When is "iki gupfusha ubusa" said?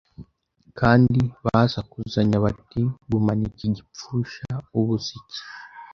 3.49-5.11